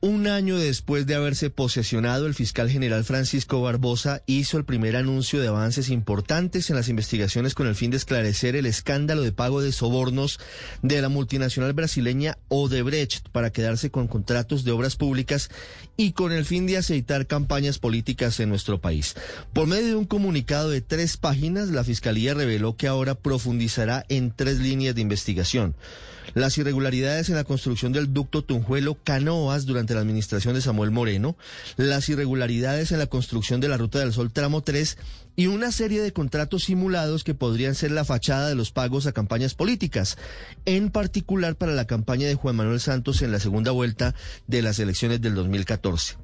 [0.00, 5.40] Un año después de haberse posesionado, el fiscal general Francisco Barbosa hizo el primer anuncio
[5.40, 9.62] de avances importantes en las investigaciones con el fin de esclarecer el escándalo de pago
[9.62, 10.38] de sobornos
[10.82, 15.48] de la multinacional brasileña Odebrecht para quedarse con contratos de obras públicas
[15.96, 19.14] y con el fin de aceitar campañas políticas en nuestro país.
[19.54, 24.30] Por medio de un comunicado de tres páginas, la fiscalía reveló que ahora profundizará en
[24.30, 25.74] tres líneas de investigación.
[26.32, 28.96] Las irregularidades en la construcción del ducto Tunjuelo
[29.62, 31.36] Durante la administración de Samuel Moreno,
[31.76, 34.98] las irregularidades en la construcción de la Ruta del Sol Tramo 3
[35.36, 39.12] y una serie de contratos simulados que podrían ser la fachada de los pagos a
[39.12, 40.16] campañas políticas,
[40.64, 44.14] en particular para la campaña de Juan Manuel Santos en la segunda vuelta
[44.46, 46.16] de las elecciones del 2014.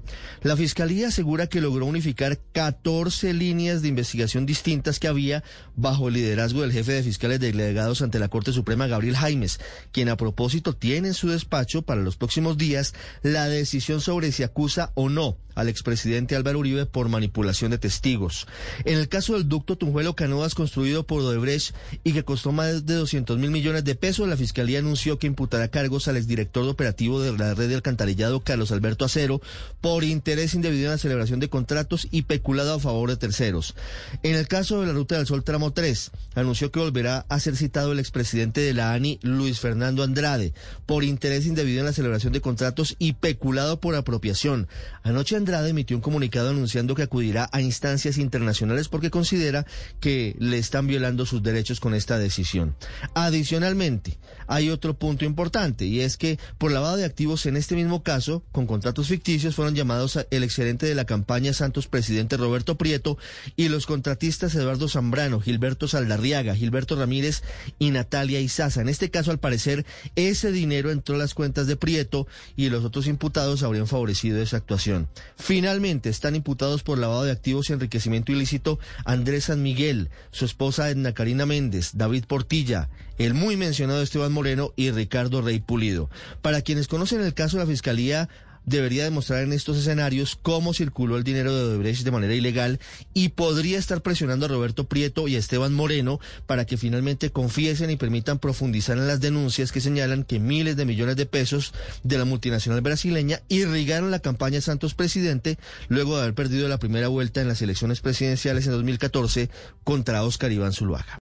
[0.43, 5.43] La Fiscalía asegura que logró unificar 14 líneas de investigación distintas que había
[5.77, 9.61] bajo el liderazgo del jefe de fiscales delegados ante la Corte Suprema, Gabriel Jaimes,
[9.93, 14.43] quien a propósito tiene en su despacho para los próximos días la decisión sobre si
[14.43, 18.47] acusa o no al expresidente Álvaro Uribe por manipulación de testigos.
[18.85, 21.75] En el caso del ducto Tunjuelo Canoas construido por Odebrecht
[22.05, 25.69] y que costó más de 200 mil millones de pesos, la Fiscalía anunció que imputará
[25.69, 29.41] cargos al exdirector operativo de la red de alcantarillado Carlos Alberto Acero
[29.81, 33.75] por interés indebido en la celebración de contratos y peculado a favor de terceros.
[34.23, 37.57] En el caso de la Ruta del Sol Tramo 3, anunció que volverá a ser
[37.57, 40.53] citado el expresidente de la ANI, Luis Fernando Andrade,
[40.87, 44.69] por interés indebido en la celebración de contratos y peculado por apropiación.
[45.03, 49.67] Anoche Andrade emitió un comunicado anunciando que acudirá a instancias internacionales porque considera
[49.99, 52.77] que le están violando sus derechos con esta decisión.
[53.15, 58.03] Adicionalmente, hay otro punto importante y es que por lavado de activos en este mismo
[58.03, 63.17] caso, con contratos ficticios, fueron llamados el excelente de la campaña Santos presidente Roberto Prieto
[63.57, 67.43] y los contratistas Eduardo Zambrano, Gilberto Saldarriaga, Gilberto Ramírez
[67.79, 68.83] y Natalia Izaza.
[68.83, 69.87] En este caso, al parecer,
[70.17, 72.27] ese dinero entró a las cuentas de Prieto
[72.57, 75.09] y los otros imputados habrían favorecido esa actuación.
[75.41, 80.91] Finalmente, están imputados por lavado de activos y enriquecimiento ilícito Andrés San Miguel, su esposa
[80.91, 86.11] Edna Karina Méndez, David Portilla, el muy mencionado Esteban Moreno y Ricardo Rey Pulido.
[86.43, 88.29] Para quienes conocen el caso, la Fiscalía
[88.65, 92.81] debería demostrar en estos escenarios cómo circuló el dinero de Odebrecht de manera ilegal
[93.15, 97.91] y podría estar presionando a Roberto Prieto y a Esteban Moreno para que finalmente confiesen
[97.91, 102.19] y permitan profundizar en las denuncias que señalan que miles de millones de pesos de
[102.19, 107.41] la multinacional brasileña irrigaron la campaña Santos Presidente luego de haber perdido la primera vuelta
[107.41, 109.51] en las elecciones presidenciales en 2014
[109.85, 111.19] contra Oscar Iván Zuluaga.